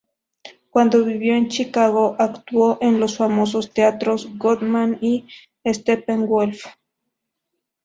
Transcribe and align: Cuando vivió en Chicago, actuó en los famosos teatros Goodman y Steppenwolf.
Cuando 0.71 1.05
vivió 1.05 1.35
en 1.35 1.47
Chicago, 1.49 2.15
actuó 2.17 2.79
en 2.81 2.99
los 2.99 3.17
famosos 3.17 3.71
teatros 3.71 4.35
Goodman 4.39 4.97
y 4.99 5.27
Steppenwolf. 5.63 6.65